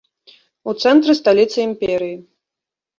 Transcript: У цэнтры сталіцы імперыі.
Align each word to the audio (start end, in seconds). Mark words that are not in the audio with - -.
У 0.69 0.75
цэнтры 0.87 1.17
сталіцы 1.21 1.57
імперыі. 1.69 2.21